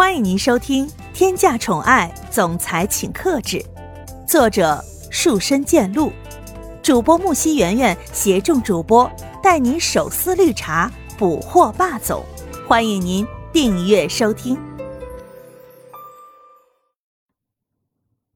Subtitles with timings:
[0.00, 3.58] 欢迎您收听《天价宠爱总裁请克制》，
[4.26, 6.10] 作者树深见鹿，
[6.82, 12.24] 主播木西圆圆携众主播带您手撕绿茶，捕获霸总。
[12.66, 14.58] 欢迎您订阅收听。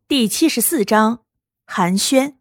[0.07, 1.21] 第七十四章
[1.65, 2.35] 寒暄。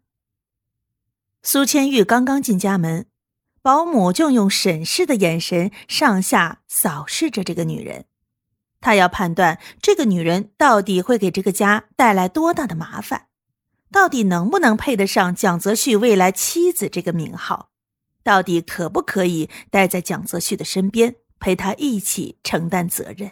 [1.42, 3.06] 苏千玉刚刚进家门，
[3.62, 8.04] 保姆就用审视的眼神上下扫视着这个女人。
[8.84, 13.28] 他要判断这个女人到底会给这个家带来多大的麻烦，
[13.90, 17.70] 到底能不能配得上蒋泽旭未来妻子这个名号，
[18.22, 23.30] 到底可不可以待在蒋泽旭的身边，陪他一起承担责任。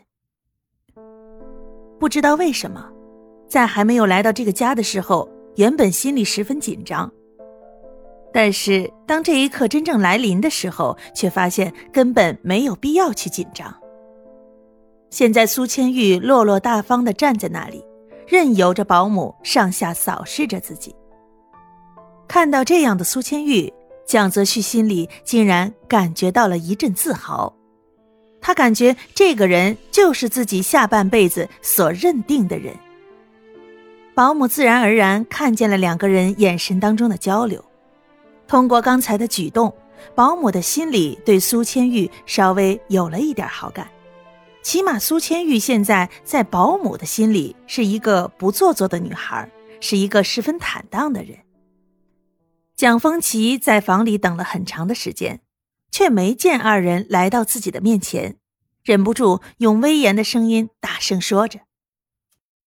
[2.00, 2.88] 不知道为什么，
[3.46, 7.12] 在还没有来到这个家的时候，原本心里十分紧张，
[8.32, 13.81] 但是当这一刻真正来临的时候，却发现根本没有必要去紧张。
[15.12, 17.84] 现在苏千玉落落大方的站在那里，
[18.26, 20.96] 任由着保姆上下扫视着自己。
[22.26, 23.70] 看到这样的苏千玉，
[24.06, 27.54] 蒋泽旭心里竟然感觉到了一阵自豪。
[28.40, 32.74] 他感觉这个人就是自己下半辈子所认定的人。
[34.14, 37.62] 保姆自然而然看见了两个人眼神当中的交流，
[38.48, 39.74] 通过刚才的举动，
[40.14, 43.86] 保姆的心里对苏千玉稍微有了一点好感。
[44.62, 51.40] 起码苏千玉现在在保姆的心里是一个不做作的女孩，是一个十分坦荡的人。
[52.76, 55.40] 蒋风奇在房里等了很长的时间，
[55.90, 58.36] 却没见二人来到自己的面前，
[58.84, 61.60] 忍不住用威严的声音大声说着：“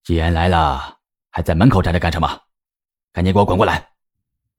[0.04, 1.00] 既然来了，
[1.32, 2.42] 还在门口站着干什么？
[3.14, 3.92] 赶紧给我滚过来！”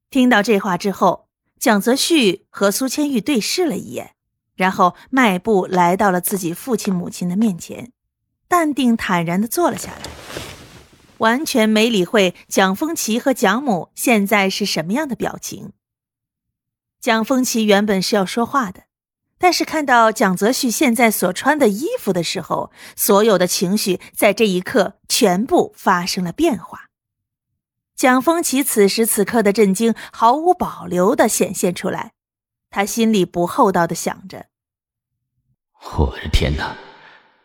[0.08, 4.15] 听到这话之后，蒋泽旭和苏千玉对视了一眼。
[4.56, 7.92] 然后迈步来到了自己父亲母亲的面前，
[8.48, 10.00] 淡定坦然的坐了下来，
[11.18, 15.72] 完全没理会蒋风奇和蒋母现在是什么样的表情。
[17.00, 18.84] 蒋风奇原本是要说话的，
[19.38, 26.86] 但是看到蒋泽旭现在所穿的衣服的时候，所有的情绪在这一刻全部发生了变化。
[27.94, 32.12] 蒋风奇此时此刻的震惊毫无保留的显现出来。
[32.70, 34.46] 他心里不厚道的想着
[35.98, 36.76] ：“我的天哪，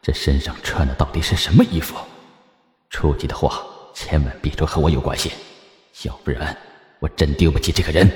[0.02, 1.96] 这身上穿的到底是什么衣服？
[2.90, 5.32] 出去的话，千万别说和我有关系，
[6.04, 6.58] 要不然
[7.00, 8.10] 我真丢不起这个人。”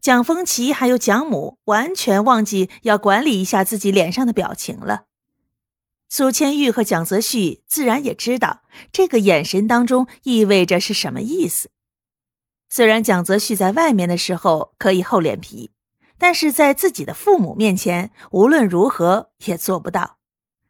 [0.00, 5.06] 蒋风奇还有蒋母完全忘记要管理一下自己脸上的表情了。
[6.08, 8.62] 苏千玉和蒋泽旭自然也知道
[8.92, 11.70] 这个眼神当中意味着是什么意思。
[12.70, 15.72] 虽然蒋泽旭在外面的时候可以厚脸皮。
[16.18, 20.18] 但是在自己的父母面前，无论如何也做不到，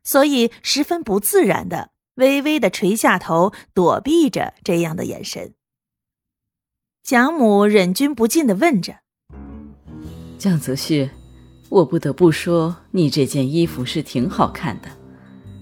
[0.05, 5.55] 所以十分不自然的微微的垂下头，躲避着这样的眼神。
[7.03, 8.97] 蒋母忍俊不禁的问着
[10.37, 11.09] ：“蒋泽旭，
[11.71, 14.91] 我不得不说，你这件衣服是挺好看的，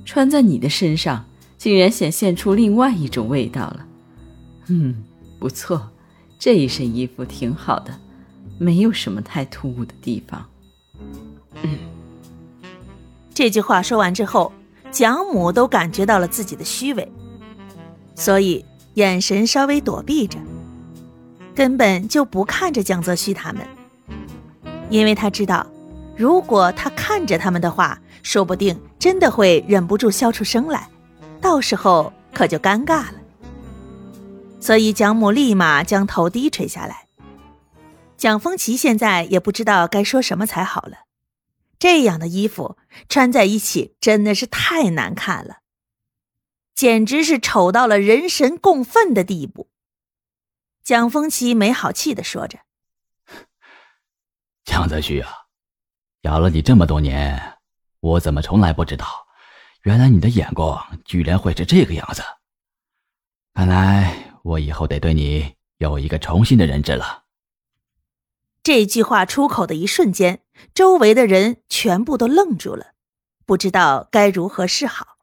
[0.04, 1.24] 穿在你的身上，
[1.56, 3.86] 竟然显现出另外一种味道了。
[4.66, 5.04] 嗯，
[5.38, 5.90] 不错，
[6.36, 7.96] 这一身衣服挺好的。”
[8.58, 10.44] 没有什么太突兀的地方。
[13.34, 14.52] 这句话说完之后，
[14.90, 17.12] 蒋母都感觉到了自己的虚伪，
[18.14, 20.38] 所以眼神稍微躲避着，
[21.54, 23.66] 根本就不看着蒋泽旭他们，
[24.88, 25.66] 因为他知道，
[26.16, 30.88] 如果他看着他们的话，说不定真的会忍不住笑出声来，
[31.40, 33.14] 到时候可就尴尬了。
[34.58, 37.05] 所以蒋母立马将头低垂下来。
[38.16, 41.00] 蒋风奇现在也不知道该说什么才好了，
[41.78, 42.78] 这样的衣服
[43.08, 45.58] 穿在一起真的是太难看了，
[46.74, 49.68] 简直是丑到了人神共愤的地步。
[50.82, 52.60] 蒋风奇没好气的说着
[54.64, 55.30] ：“蒋泽旭啊，
[56.22, 57.58] 养了你这么多年，
[58.00, 59.26] 我怎么从来不知道，
[59.82, 62.22] 原来你的眼光居然会是这个样子。
[63.52, 67.24] 看来我以后得对你有一个重新的认知了。”
[68.66, 70.42] 这句话出口的一瞬间，
[70.74, 72.94] 周围的人全部都愣住了，
[73.44, 75.18] 不知道该如何是好。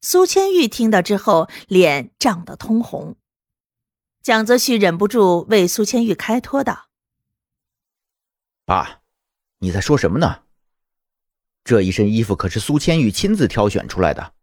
[0.00, 3.16] 苏千玉听到之后，脸涨得通红。
[4.22, 6.86] 蒋泽旭忍不住为苏千玉开脱道
[8.64, 9.00] ：“爸，
[9.58, 10.44] 你在说什么呢？
[11.64, 14.34] 这一身衣服可是苏千玉亲自挑选出来的，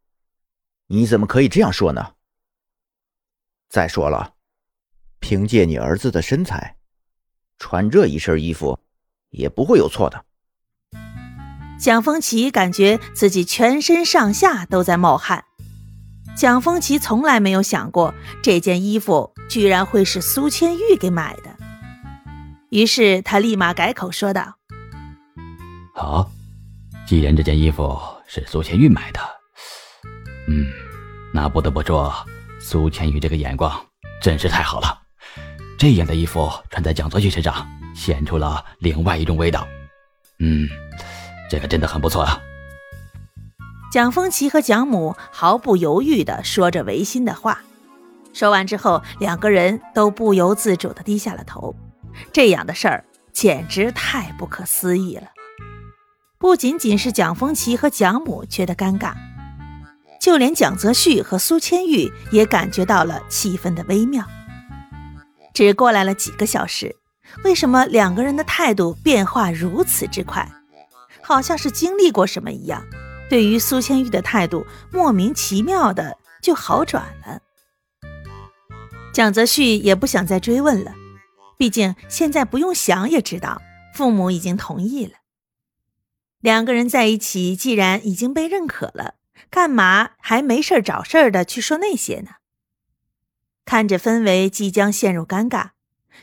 [0.87, 2.15] 你怎么可以这样说呢？
[3.69, 4.35] 再说了，
[5.19, 6.75] 凭借你儿子的身材。”
[7.59, 8.79] 穿这一身衣服，
[9.29, 10.25] 也不会有错的。
[11.79, 15.43] 蒋风奇感觉自己全身上下都在冒汗。
[16.35, 21.55] 蒋风奇从来没有想过这件衣服居然会是苏千玉给买的，
[22.69, 24.55] 于是他立马改口说道
[25.95, 26.29] ：“好，
[27.05, 27.97] 既然这件衣服
[28.27, 29.19] 是苏千玉买的，
[30.49, 30.67] 嗯，
[31.33, 32.13] 那不得不说，
[32.59, 33.85] 苏千玉这个眼光
[34.21, 35.04] 真是太好了。
[35.77, 39.67] 这样的衣服穿在蒋泽旭身上，显出了另外一种味道。
[40.39, 40.67] 嗯，
[41.49, 42.39] 这个真的很不错啊。”
[43.91, 47.61] 蒋风奇和蒋母毫不犹豫地说着违心的话，
[48.33, 51.73] 说完之后，两个人都不由自主地低下了头。
[52.33, 55.27] 这样的事儿简直太不可思议了。
[56.37, 59.13] 不仅仅是蒋风奇和蒋母觉得尴尬，
[60.19, 64.25] 就连蒋泽旭和苏千玉也感觉到了气氛的微妙。
[65.55, 66.93] 只过来了几个小时，
[67.45, 70.47] 为什么两个人的态度变化如此之快？
[71.23, 72.85] 好像是经历过什么一样。
[73.29, 77.39] 对于苏千玉的态度莫名其妙的就好转了。
[79.13, 80.93] 蒋泽旭也不想再追问了，
[81.57, 83.61] 毕竟现在不用想也知道
[83.95, 85.13] 父母已经同意了。
[86.41, 89.15] 两个人在一起，既然已经被认可了，
[89.49, 92.31] 干嘛还没事找事的去说那些呢？
[93.65, 95.71] 看着氛围即将陷入尴尬，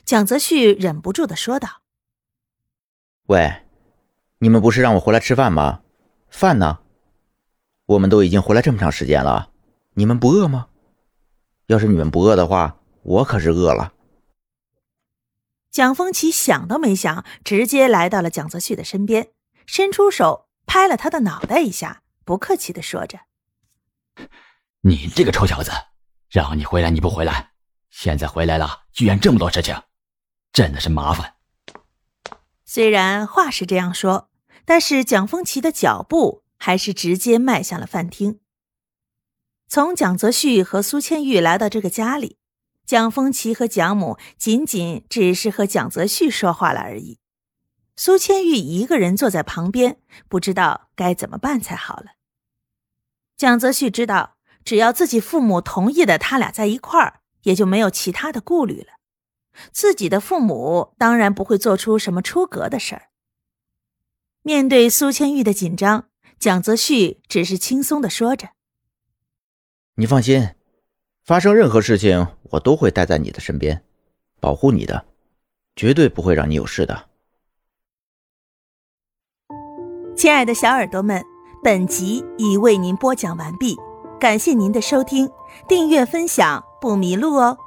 [0.04, 1.82] 蒋泽旭忍不住的说道
[3.26, 3.62] ：“喂，
[4.38, 5.82] 你们不是让我回来吃饭吗？
[6.30, 6.78] 饭呢？”
[7.86, 9.50] 我们都已经回来这么长时间了，
[9.94, 10.68] 你们不饿吗？
[11.66, 13.92] 要是你们不饿的话，我可是饿了。
[15.70, 19.32] 蒋风奇想都没想，直接来到了蒋泽旭的身边，
[19.66, 23.20] 伸出手拍了他的脑袋一下，不客气的说着
[24.82, 25.70] ：“你这个臭小子，
[26.32, 27.52] 让你回来你不回来，
[27.90, 29.80] 现在回来了，居然这么多事情，
[30.52, 31.34] 真的是麻烦。”
[32.66, 34.30] 虽然话是这样说，
[34.64, 36.42] 但是蒋风奇的脚步。
[36.64, 38.38] 还是直接迈向了饭厅。
[39.66, 42.38] 从蒋泽旭和苏千玉来到这个家里，
[42.86, 47.18] 蒋风奇和蒋母仅仅只是和蒋泽旭说话了而已。
[47.96, 49.98] 苏千玉一个人坐在旁边，
[50.28, 52.12] 不知道该怎么办才好了。
[53.36, 58.94] 蒋泽旭知道，只要自己父母同意的，他俩在一块儿，也就没有其他的顾虑了。
[59.70, 63.08] 自己的父母当然不会做出什么出格的事儿。
[64.42, 66.08] 面对苏千玉的紧张。
[66.38, 68.48] 蒋泽旭只是轻松的说着
[69.94, 70.56] ：“你放心，
[71.22, 73.84] 发生任何事情，我都会待在你的身边，
[74.40, 75.06] 保护你的，
[75.76, 77.08] 绝对不会让你有事的。”
[80.18, 81.22] 亲爱的小耳朵们，
[81.62, 83.76] 本集已为您播讲完毕，
[84.22, 85.28] 感谢您的收听，
[85.66, 87.58] 订阅分享不迷路哦。